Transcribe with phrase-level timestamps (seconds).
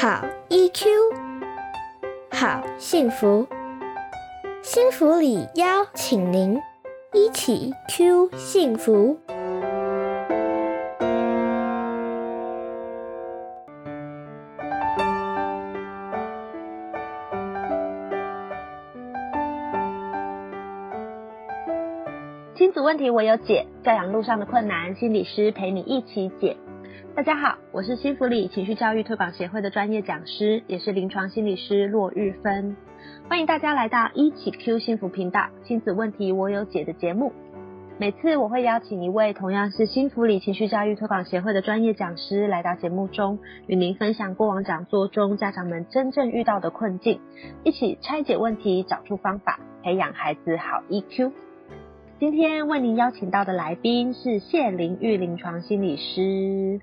[0.00, 0.86] 好 EQ，
[2.30, 3.46] 好幸福，
[4.62, 6.58] 幸福里邀请您
[7.12, 9.18] 一起 Q 幸福。
[22.54, 26.56] 亲子问题我有解，教养路上的困难，心理师陪你一起解。
[27.20, 32.74] 大家好，我是新福里情绪教育推广协会的专业讲师，也是临床心理师骆玉芬。
[33.28, 37.34] 欢迎大家来到一起 Q 幸福频道亲子问题我有解的节目。
[37.98, 47.20] 每次我会邀请一位同样是新福里情绪教育推广协会的专业讲师来到节目中，与您分享过往讲座中家长们真正遇到的困境，
[47.64, 51.32] 一起拆解问题，找出方法，培养孩子好 EQ。
[52.18, 56.80] 今天为您邀请到的来宾是谢玲玉临床心理师。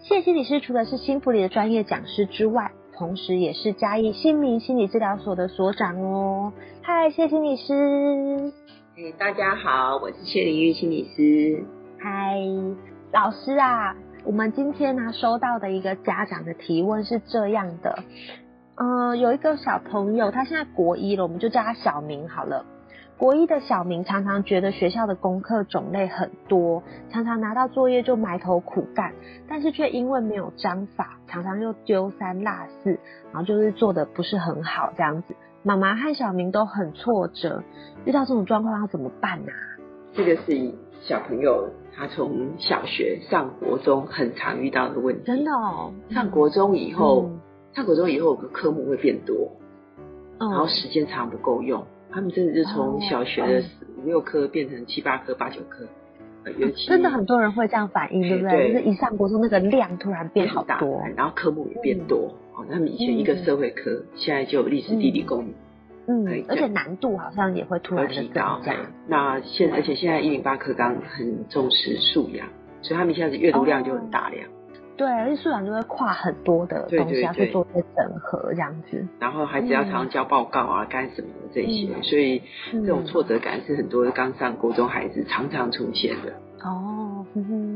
[0.00, 6.52] 谢心理师除了是新福利的专业讲师之外，同时也是嘉义新民心理治疗所的所长哦。
[6.82, 8.52] 嗨，谢心理师。
[8.96, 11.64] 哎，大家好，我是谢玲玉心理师。
[11.98, 12.36] 嗨，
[13.12, 17.98] 老师啊，我们今天呢收到的一个家长的提问是这样的，
[18.76, 22.64] 呃，有一个小朋友，他现在国一了，我们就叫他小明好了。
[23.18, 29.14] 国一的小明常常觉得学校的功课种类很多，常常拿到作业就埋头苦干，
[29.48, 32.90] 但是却因为没有章法，常常又丢三落四，
[33.32, 35.34] 然后就是做的不是很好这样子。
[35.62, 37.62] 妈妈和小明都很挫折，
[38.04, 39.52] 遇到这种状况要怎么办呢、
[40.12, 45.22] 这个是小朋友他从小学上国中很常遇到的问题。
[45.24, 47.40] 真的哦，上国中以后，嗯。
[47.72, 49.52] 上国中以后科目会变多，
[50.38, 50.50] 嗯。
[50.50, 51.84] 然后时间常不够用，
[52.16, 53.62] 他们真的是从小学的
[53.98, 55.84] 五六科变成七八科、八九科，
[56.44, 58.72] 呃尤其真的很多人会这样反应，对不对？
[58.72, 62.34] 对就是一上国中那个量突然变好大多，然后科目也变多。
[62.54, 65.52] 哦，他们以前一个社会科，现在就有历史、地理、公民。
[65.52, 65.54] 哎，
[66.06, 68.74] 嗯而且难度好像也会突然提高加。。
[69.06, 72.48] 那现而且现在一零八课纲很重视素养，
[72.80, 74.48] 所以他们一下子阅读量就很大量，
[74.96, 79.06] 对，而且素养就会跨很多的东西，要去做一些整合，这样子。
[79.20, 82.42] 然后孩子要常常交报告啊，干什么的这些，所以
[82.72, 86.32] 这种挫折感是很多刚上高中孩子常常出现的。
[86.64, 87.24] 哦，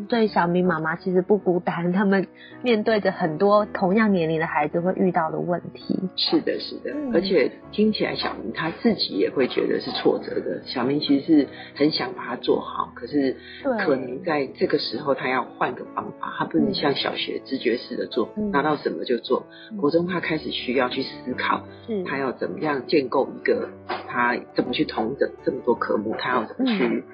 [0.08, 2.26] 对，小明妈妈其实不孤单，他们
[2.62, 5.98] 面对着很多同样年龄的孩子会遇到的问题。
[6.16, 10.62] 是的，是的，嗯而且听起来小明他自己也会觉得是挫折的。
[10.64, 19.46] 小明其实是很想把它做好，可是可能在这个时候他要换个方法，他不能像小学直觉式的做，嗯拿到什么就做。
[19.70, 21.62] 嗯国中他开始需要去思考，
[22.06, 23.68] 他要怎么样建构一个，
[24.08, 27.04] 他怎么去统整这么多科目，他要怎么去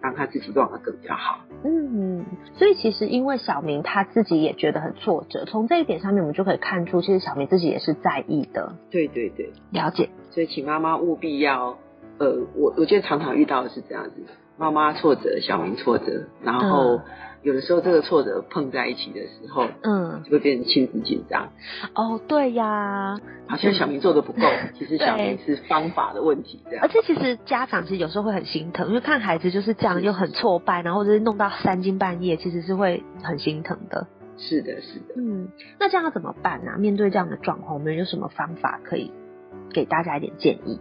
[0.00, 1.40] 让他自己忘得更比较好。
[1.64, 2.24] 嗯，
[2.54, 8.74] 所以其实因为小明他自己也觉得很挫折，从这一点上面我们就可以看出，其实小明自己也是在意的。
[8.90, 11.78] 对对对，了解，所以请妈妈务必要，
[12.18, 14.12] 呃，我我觉得常常遇到的是这样子，
[14.56, 17.00] 妈妈挫折，小明挫折，然后嗯
[17.42, 21.50] 有的时候这个挫折碰在一起的时候，嗯，就会变成亲子紧张，
[21.94, 24.40] 哦，对呀，好像小明做的不够，
[24.78, 26.88] 其实小明是方法的问题，这样而。
[26.88, 34.06] 且其实家长其实有时候会很心疼，因为看孩子就是这样又很挫败，然后或者是弄到三更半夜，其实是会很心疼的。
[34.38, 35.14] 是的，是的。
[35.16, 35.48] 嗯，
[35.78, 39.12] 那这样要怎么办呢、面对这样的状况，我们有什么方法可以
[39.72, 40.78] 给大家一点建议？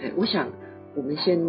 [0.00, 0.48] 哎，我想
[0.94, 1.40] 我们先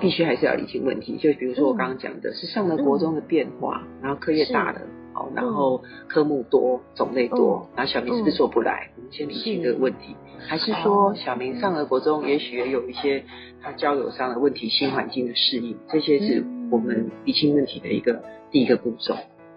[0.00, 4.80] 必须还是要理清问题，就比如说我刚刚讲的，是上了国中的变化，然后课业大了，
[5.12, 8.90] 好，然后科目多，种类多，然后小明是不是做不来？
[8.96, 13.24] 我们先理清这个问题，还是说小明上了国中，也许也有一些
[13.62, 19.14] 他交友上的问题、新环境的适应，这些是我们理清问题的一个第一个步骤。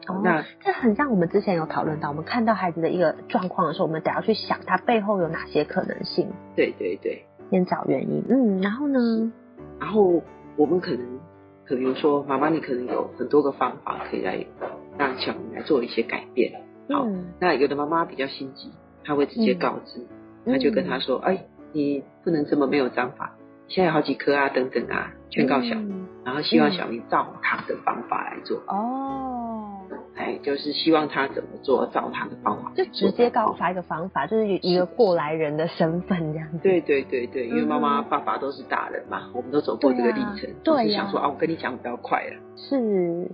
[0.07, 8.23] 哦那这很像我们之前有讨论到，我们看到孩子的一个状况的时候，我们得要去想他背后有哪些可能性，对对对，先找原因。
[8.27, 9.31] 嗯，然后呢？
[9.81, 10.21] 然后
[10.55, 11.19] 我们可能，
[11.65, 14.45] 可比如说妈妈，你可能有很多个方法可以来
[14.97, 16.61] 让小明来做一些改变。
[16.89, 18.71] 好，嗯那有的妈妈比较心急，
[19.03, 20.05] 她会直接告知，
[20.45, 23.35] 她就跟他说：“哎，你不能这么没有章法，
[23.67, 26.07] 现在有好几颗啊，等等啊，劝告小明，嗯。
[26.23, 29.30] 然后希望小明照他的方法来做，哦，
[30.21, 36.59] 哎，就是希望他怎么做，找他的方法就，直接告诉他一个方法，就是一个过来人的身份这样子。
[36.59, 42.35] 对对对对，因为妈妈、嗯爸爸都是大人嘛，我们都走过这个历程，对啊就是想说啊，我跟你讲比较快了。
[42.55, 42.77] 是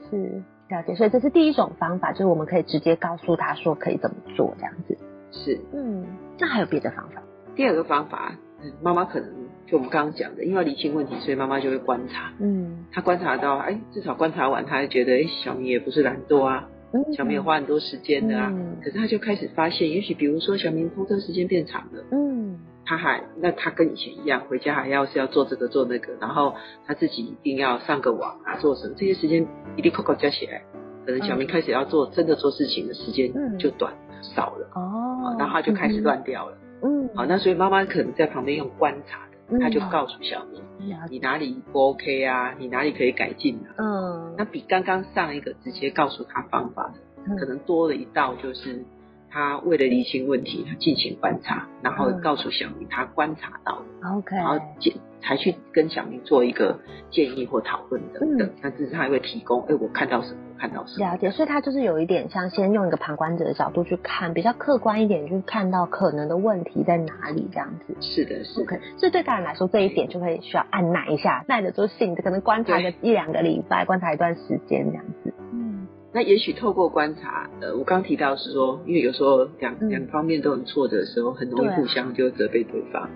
[0.10, 4.98] 是了解，所以这是第一种方法，就是我们可以直接告诉他说可以怎么做这样子。
[5.31, 6.06] 是，嗯，
[6.39, 7.22] 那还有别的方法？
[7.56, 9.30] 第二个方法，嗯妈妈可能
[9.66, 12.31] 就我们刚刚讲的，因为要理清问题，所以妈妈就会观察。
[12.39, 16.68] 嗯她观察到，哎，至少观察完，她就觉得，哎，小明也不是懒惰啊，
[17.16, 18.51] 小明也花很多时间的啊。
[18.51, 18.78] 嗯。
[18.84, 22.60] 可是他就开始发现，也许比如说小明通车时间变长了，嗯。
[22.86, 26.56] 他还那他跟以前一样，回家还要是要做这个做那个，然后
[26.86, 29.45] 他自己一定要上个网啊，做什么这些时间
[29.75, 30.62] 一定扣扣加起来，
[31.06, 33.57] 可能小明开始要做真的做事情的时间嗯。
[33.57, 36.57] 就短少了，哦，然后他就开始乱掉了。
[36.81, 39.26] 嗯，好，那所以妈妈可能在旁边用观察
[39.61, 40.61] 他就告诉小明，
[41.09, 43.75] 你哪里不 OK 啊，你哪里可以改进啊。
[43.77, 44.35] 嗯。
[44.38, 48.83] 那比刚刚上一个直接告诉他方法的，可能多了一道，就是
[49.29, 52.21] 他为了厘清问题，他进行观察，然后嗯。
[52.21, 56.79] 告诉小明他观察到的，OK，然后建才去跟小明做一个
[57.11, 58.53] 建议或讨论等等嗯。
[58.61, 61.05] 那这是他还会提供，哎，我看到什么，看到什么。
[61.05, 67.95] 了解，所以他就是有一点像先用一个旁观者的角度去看，比较客观一点，去看到可能的问题在哪里这样子。
[68.01, 75.33] 是的，是的 OK，所以对大人来说，这一点就会需要按耐一下，耐得住性子，可能观察个一两个礼拜，观察一段时间这样子。
[75.51, 83.07] 嗯那也许透过观察，呃，我刚提到是说，因为有时候两嗯两方面都很挫折的时候，很容易互相就责备对方，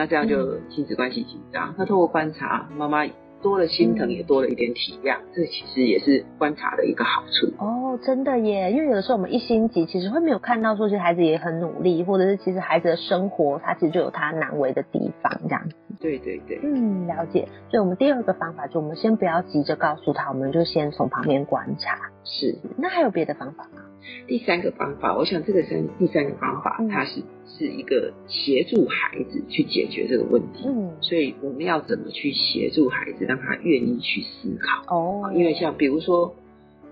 [0.00, 1.74] 那这样就亲子关系紧张。
[1.76, 3.06] 那透过观察，妈妈
[3.42, 7.52] 多了心疼，嗯也多了一点体谅，这其实也是观察的一个好处。
[7.58, 15.74] 哦，真的耶，因为有的时候我们一心急，其实会没有看到说，其实孩子也很努力，或者是其实孩子的生活，他其实就有他难为的地方这样子。
[16.00, 17.46] 对对对，嗯，了解。
[17.68, 21.98] 所以我们第二个方法，就我们先不要急着告诉他，我们就先从旁边观察。
[22.24, 22.56] 是。
[22.78, 23.82] 那还有别的方法吗？
[24.26, 30.66] 第三个方法，我想这个三第三个方法，嗯它是是一个协助孩子去解决这个问题。
[30.66, 34.94] 嗯，所以我们要怎么去协助孩子，让他愿意去思考？
[34.94, 36.34] 哦，因为像比如说，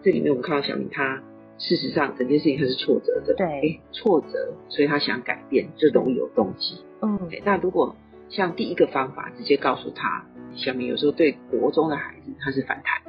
[0.02, 1.22] 这里面我们看到小明他
[1.58, 6.76] 事实上整件事情他是挫折的，对哎挫折，所以他想改变，就容易有动机。
[7.00, 7.96] 嗯诶那如果
[8.28, 13.07] 像第一个方法，直接告诉他，小明有时候对国中的孩子他是反弹，嗯，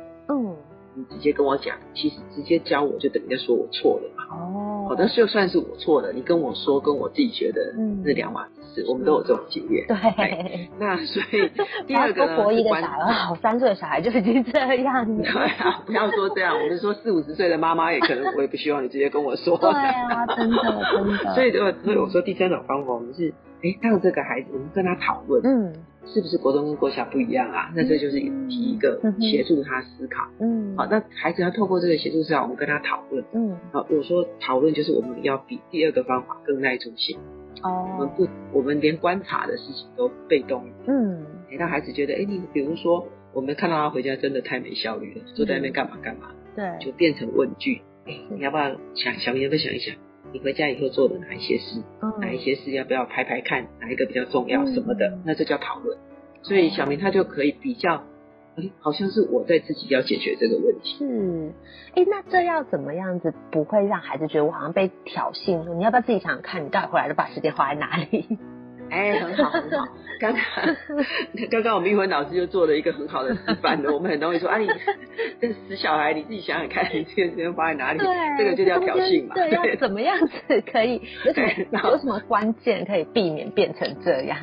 [0.99, 4.23] 你直接跟我讲，其实直接教我就等于在说我错了嘛。
[4.35, 9.87] 哦，好，的就算是我错了，你跟我说，跟我自己觉得嗯是两码事，我们都有这种经验。
[9.87, 10.69] 对。
[10.79, 11.49] 那所以
[11.87, 15.23] 第二个不要说国一呢是观的小孩，我三岁的小孩就已经这样了。
[15.23, 19.57] 对啊，不要说这样，我们说四五十岁的妈妈也可能，我也不希望你直接跟我说。
[19.57, 21.33] 对啊，真的真的。
[21.33, 21.51] 所以，
[21.83, 25.73] 所以我说第三种方法，我们是，哎，让这个孩子，我们跟他讨论，嗯
[26.13, 27.71] 是不是国中跟国小不一样啊？
[27.75, 30.27] 那这就是提一个协助他思考。
[30.39, 33.23] 嗯，好，那孩子要透过这个协助思考，我们跟他讨论。
[33.33, 37.17] 嗯好，我说讨论就是我们要比第二个方法更耐住性。
[37.61, 47.81] 哦我们哦不，我们连观察的事情都被动，嗯诶让孩子觉得，哎，你比如说，我们看到他回家真的太没效率了，坐在那边干嘛干嘛，对就变成问句。
[48.05, 49.93] 哎，你要不要想小明要不要想一想，
[50.31, 51.81] 你回家以后做了哪一些事，
[52.19, 55.97] 哪一嗯些事要不要排排看，哪一个比较重要嗯什么的，那这叫讨论。
[56.41, 58.03] 所以小明他就可以比较，
[58.55, 60.97] 哎，好像是我在自己要解决这个问题。
[60.99, 61.53] 是，
[61.95, 65.63] 哎，那这要怎么样子不会让孩子觉得我好像被挑衅？
[65.65, 68.37] 说你要不要自己想想看，你到底回来都把时间花在哪里？
[68.89, 69.87] 哎，很好很好。
[70.19, 70.75] 刚刚
[71.49, 74.67] 刚刚我们玉文老师就做了一个很好的示范的， 我们很容易说，啊，你
[75.39, 77.99] 这死小孩，你自己想想看，你这个时间花在哪里？
[78.37, 79.35] 这个就叫挑衅嘛。
[79.35, 80.95] 对，要怎么样子可以
[81.25, 84.37] 有什对然后么有什么关键可以避免变成这样？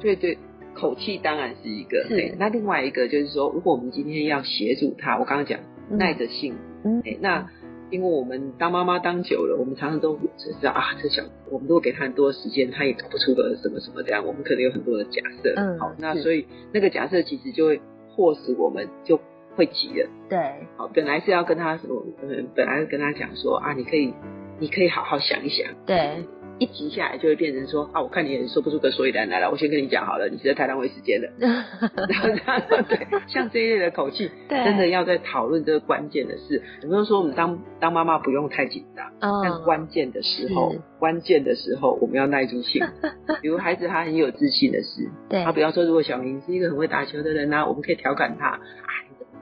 [0.00, 0.36] 对对，
[0.74, 2.02] 口气当然是一个。
[2.08, 7.46] 是对，那另外一个就是说，如果我们今天要协助他，我刚刚讲嗯耐着性，嗯哎，那
[7.90, 15.54] 因为我们当妈妈当久了，我们常常都只知道啊，这小我们如果给他很多时间，他也搞不出个什么什么这样，我们可能有很多的假设。
[15.56, 17.80] 嗯好，那所以那个假设其实就会
[18.14, 19.20] 迫使我们就
[19.54, 20.08] 会急了。
[20.28, 20.38] 对，
[20.76, 24.12] 好，本来是要跟他说，嗯，本来是跟他讲说啊，你可以，
[24.58, 25.66] 你可以好好想一想。
[25.86, 26.24] 对，
[26.58, 31.28] 一急下来就会变成说啊，我看你也说不出个所以然来了，我先跟你讲好了，你实在太浪费时间了。
[31.38, 36.62] 然后这样 对，像这一类的口气，对真的要在讨论这个关键的事。
[36.82, 42.82] 我们都说我们当当妈妈不用太紧张，但嗯，关键的时候，关键的时候我们要耐住性。
[43.42, 48.60] 比如孩子他很有自信的事，对他，比方说如果小明是一个很会打球的人啊，我们可以调侃他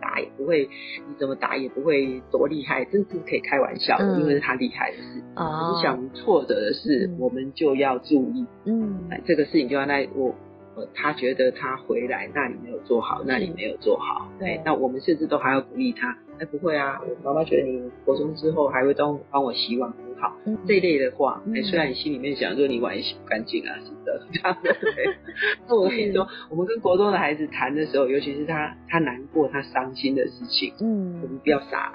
[0.04, 0.68] 打也不会，
[1.08, 5.22] 你怎么打也不会多厉害，这是可以开玩笑的，嗯因为是他厉害的事。
[5.34, 10.34] 可哦是小明挫折的事，嗯我们就要注意，嗯哎，这个事情就要在我。
[10.76, 16.18] 呃，他觉得他回来那里没有做好，那里没有做好，对哎，那我们甚至都还要鼓励他。
[16.40, 25.04] 哎，不会啊，我妈妈觉得你国中之后还会帮帮我洗碗很好，嗯这一类的话，哎，嗯虽然你心里面想说你碗也洗不干净啊什么的，这样的，对。
[25.68, 31.92] 那我跟你说，我们跟国中的孩子谈的时候，尤其是他他难过、他伤心的事情，嗯我嗯，们不要傻，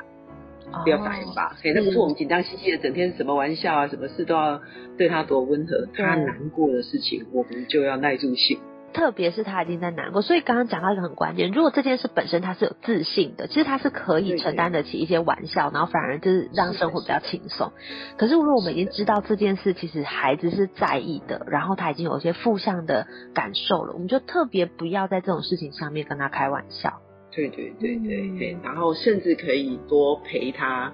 [0.84, 1.56] 不要傻眼吧。
[1.64, 4.62] 哎，那不是我们紧张兮兮的，整天什么玩笑啊，什么事都要
[4.96, 5.88] 对他多温和。
[5.96, 8.60] 他难过的事情，我们就要耐住性。
[8.90, 17.72] 特别是他已经在难过，所以刚刚讲到一个很关键，如果这件事本身他是有自信的，其实他是可以承担得起一些玩笑，然后反而就是让生活比较轻松。
[18.18, 27.02] 可是如果我们已经知道这件事，其实孩子是在意的，然后他已经有一些负向的感受了，我们就特别不要在这种事情上面跟他开玩笑。
[27.32, 30.92] 对对对对对，然后甚至可以多陪他，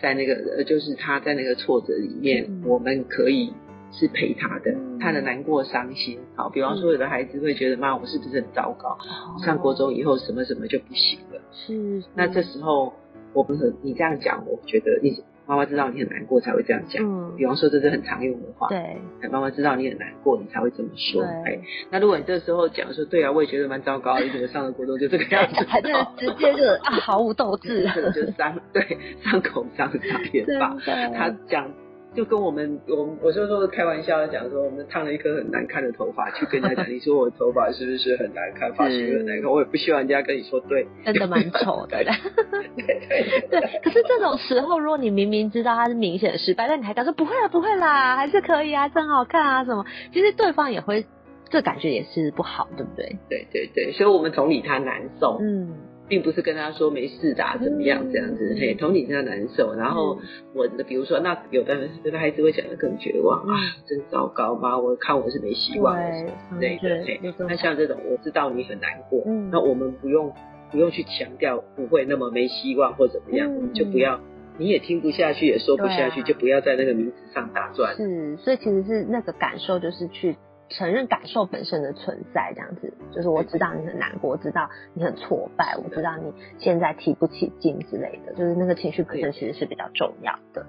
[0.00, 3.52] 在那个呃，就是他在那个挫折里面，我们可以。
[3.98, 6.18] 是陪他的，他的难过、伤心。
[6.36, 8.98] 好，比方说，有的孩子会觉得，妈，我是不是很糟糕？
[9.42, 11.40] 上国中以后，什么什么就不行了。
[11.50, 12.04] 是。
[12.14, 12.92] 那这时候，
[13.32, 17.02] 我们很你这样讲，我觉得你妈妈知道你很难过才会这样讲。
[17.02, 17.36] 嗯。
[17.38, 18.68] 比方说，这是很常用的话。
[18.68, 18.98] 对。
[19.30, 21.22] 妈妈知道你很难过，你才会这么说。
[21.22, 21.58] 哎。
[21.90, 25.54] 那如果你这时候讲说，对啊，我也觉得蛮糟糕，你怎么上了国中就这个样子？
[25.64, 25.88] 还是
[26.18, 27.84] 直接就啊，毫无斗志。
[28.12, 29.98] 就伤对伤口上撒
[30.34, 30.76] 盐巴。
[31.14, 31.72] 他讲。
[32.16, 42.02] 就跟我们，我我就说开玩笑讲说，我们烫了一颗很难看的头发去跟人家讲， 你说我头发是不是很难看，发型很难看，我也不希望人家跟你说对，真的蛮丑的。
[42.02, 42.04] 对
[42.86, 43.80] 对对。
[43.84, 51.04] 可是这种时候，如果你明明知道他是明显的失败，但你还敢说不会啦不会啦，还是可以啊，真好看啊什么，其实对方也会，
[51.50, 53.16] 这感觉也是不好，对不对？
[53.28, 55.38] 对对对，所以我们总理他难受。
[55.40, 55.74] 嗯。
[56.08, 59.74] 并不是跟他说没事的怎么样这样子，嘿，同理他难受。
[59.74, 60.18] 然后
[60.54, 64.78] 我的比如说，那有的人有的孩子会讲的更绝望啊，真糟糕妈？
[64.78, 67.20] 我看我是没希望的，对对。
[67.48, 70.32] 那像这种，我知道你很难过，那我们不用
[70.70, 74.20] 不用去强调不会那么没希望或怎么样，我们就不要
[74.58, 77.96] 你也听不下去，也说不下去，就不要在那个名词上打转。
[77.96, 80.36] 是，所以其实是那个感受，就是去。
[80.68, 82.92] 承认感受本身的存在，这样子。
[83.12, 90.66] 就是我知道你很难过，知道你很挫败，我知道你现在提不起劲之类的，就是那个情绪本身其实是比较重要的。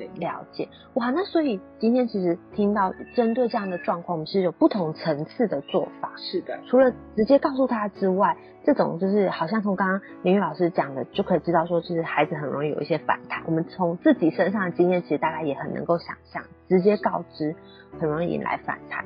[0.00, 0.66] 对，了解。
[0.94, 6.12] 哇，那所以今天其实听到针对这样的状况，我们是有不同层次的做法。
[6.16, 13.42] 是的，除了直接告诉他之外，这种就是好像从刚刚林玉老师讲的，就可以知道说，其实孩子很容易有一些反弹。
[13.44, 17.54] 我们从自己身上的经验，其实大概也很能够想象，直接告知
[18.00, 19.04] 很容易引来反弹。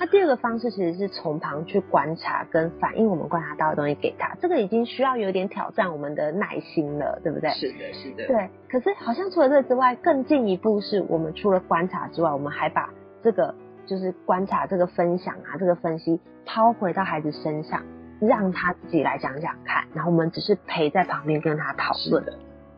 [0.00, 7.50] 那第二个方式其实是从旁去观察跟反映我们观察到的东西给他，这个已经需要有点挑战我们的耐心了，对不对？
[7.50, 8.26] 是的，是的。
[8.28, 12.90] 对，可是好像除了这之外，更进一步是我们除了观察之外，我们还把
[13.24, 13.52] 这个
[13.86, 17.82] 就是观察、这个分享啊、这个分析抛回到孩子身上，
[18.20, 22.24] 让他自己来讲讲看，然后我们只是陪在旁边跟他讨论。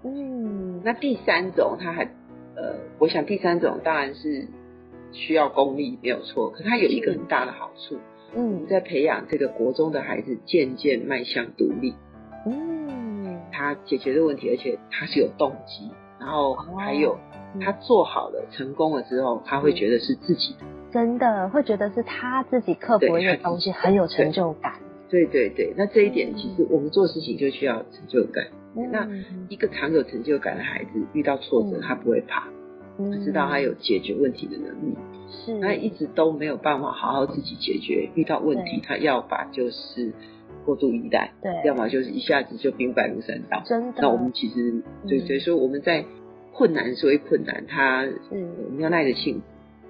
[0.05, 2.05] 嗯，那第三种他还
[2.57, 4.49] 呃，我想第三种当然是。
[5.13, 7.99] 需要功力没有错，可它有一个很大的好处，
[8.35, 11.95] 嗯，在培养这个国中的孩子渐渐迈向独立，
[12.47, 17.19] 嗯，他解决的问题，而且他是有动机，然后还有
[17.61, 24.75] 他做好了成功了之后，他会觉得是自己的，真的会觉得是他自己克服一个东西，很有成就感。
[25.09, 28.47] 对对对，那这一点其实我们做事情就需要成就感。
[28.93, 29.09] 那
[29.49, 32.47] 一个常有成就感的孩子，遇到挫折他不会怕。
[32.99, 34.97] 他知道他有解决问题的能力，
[35.31, 38.11] 是，他一直都没有办法好好自己解决。
[38.15, 40.13] 遇到问题，他要把就是
[40.67, 43.63] 过度依赖，对，要么就是一下子就兵败如山倒。
[43.65, 44.03] 真的。
[44.03, 46.05] 那我们其实，对，所以说我们在
[46.53, 49.43] 困难所谓困难，他，嗯，我们要耐着性子，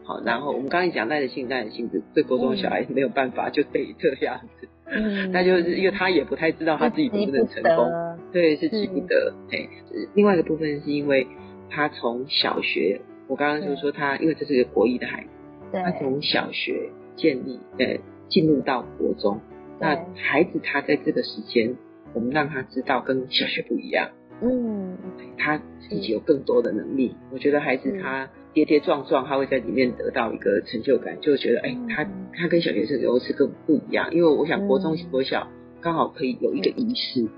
[0.04, 7.90] 好，然后我们刚才讲耐着性耐着性子，对国中小孩没有办法就得这样子，嗯，那就是因为他也不太知道他自己能不能成功，
[8.30, 9.34] 对，是急不得。
[9.50, 9.66] 哎，
[10.14, 11.26] 另外一个部分是因为。
[11.70, 15.28] 他从小学，我刚刚就说他，因为这是个国一的孩子，
[15.72, 17.98] 他从小学建立，呃，
[18.28, 19.40] 进入到国中，
[19.78, 21.76] 那孩子他在这个时间，
[22.12, 24.10] 我们让他知道跟小学不一样，
[24.42, 24.98] 嗯，
[25.38, 25.58] 他
[25.88, 27.14] 自己有更多的能力。
[27.32, 35.46] 我觉得孩子他跌跌撞撞，他会在里面得到一个成就感，就觉得哎，他他跟小学生有是更不一样，因为我想国中国小
[35.80, 37.28] 刚好可以有一个仪式。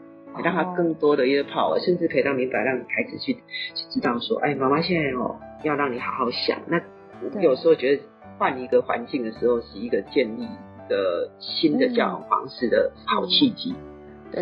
[0.43, 6.59] 让他更多的一个 power，甚至可以让明白，让孩子去去知道说，哎，妈妈现在哦，要让你好好想。
[6.67, 6.81] 那
[7.41, 8.03] 有时候觉得
[8.39, 13.75] 换一个环境的时候，是一个建立一个新的教养方式的好契机。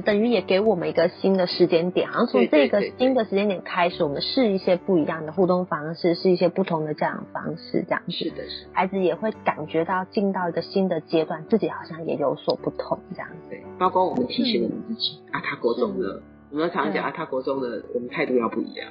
[0.05, 13.63] 等于也给我们一个新的时间点，好像从这个新的时间点开始，我们试一些不一样的互动方式，试一些不同的教养方式，这样是的，是孩子也会感觉到进到一个新的阶段，自己好像也有所不同，这样对。
[13.79, 18.89] 包括我们提醒我们自己，啊，他国中的，我们常常讲啊，他国中的，我们态度要不一样。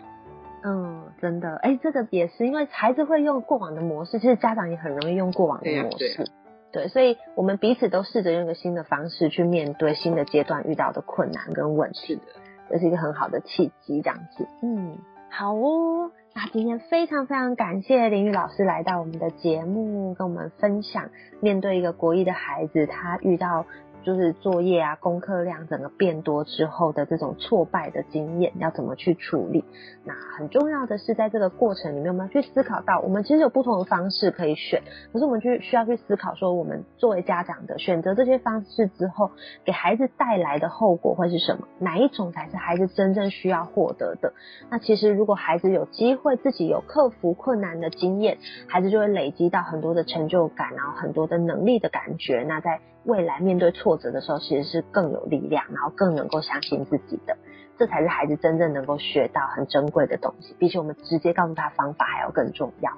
[0.62, 5.98] 嗯，真的，哎，这个也是因为孩子会用过往的模式，其实家长也很容易用过往的模式。
[6.18, 6.25] 对，
[6.89, 12.21] 所以我们彼此都试着用一个新的方式去面对新的阶段遇到的困难跟问题，的，
[12.69, 14.47] 这是一个很好的契机，这样子。
[14.61, 14.97] 嗯，
[15.29, 16.11] 好哦。
[16.35, 21.09] 那今天非常非常感谢林玉老师来到我们的节目，跟我们分享
[21.41, 23.65] 面对一个国一的孩子，他遇到。
[24.03, 29.63] 就是作业啊，功课量整个变多之后的这种挫败的经验，要怎么去处理？
[30.06, 39.32] 那很重要的是，在这个过程里面，我们要去思考到，我们其实有不同的方式可以选，可是我们去需要去思考说，我们作为家长的选择这些方式之后，
[39.65, 41.68] 给孩子带来的后果会是什么？
[41.79, 44.34] 哪一种才是孩子真正需要获得的？
[44.70, 48.38] 那其实如果孩子有机会自己有克服困难的经验，
[48.68, 52.44] 孩子就会累积到很多的成就感，然后很多的能力的感觉。
[52.48, 57.38] 那在未来面对挫折的时候，其实是更有力量，然后更能够相信自己的，
[57.77, 62.91] 这才是孩子真正能够学到很珍贵的东西，比起我们直接告诉他方法还要更重要。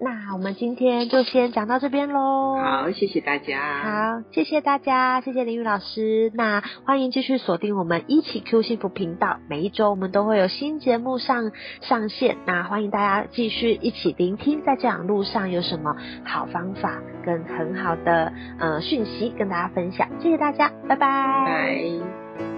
[0.00, 0.04] 好。
[0.04, 2.56] 那我们今天就先讲到这边喽。
[2.56, 3.82] 好，谢谢大家。
[3.82, 6.30] 好，谢谢大家，谢谢林宇老师。
[6.34, 11.50] 那欢迎继续锁定我们一起 Q 幸福频道，每一周我们都会有新节目上
[11.80, 12.36] 上线。
[12.46, 20.08] 那欢迎大家继续一起聆听，在这样路上有什么好方法跟很好的呃讯息跟大家分享。
[20.20, 21.06] 谢谢大家，拜拜。
[21.46, 22.57] 拜。